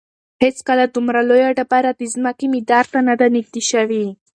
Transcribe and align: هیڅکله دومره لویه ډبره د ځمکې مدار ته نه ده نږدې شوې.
هیڅکله 0.43 0.85
دومره 0.95 1.19
لویه 1.29 1.49
ډبره 1.57 1.91
د 1.95 2.01
ځمکې 2.13 2.45
مدار 2.55 2.85
ته 2.93 2.99
نه 3.07 3.13
ده 3.19 3.27
نږدې 3.35 3.61
شوې. 3.71 4.05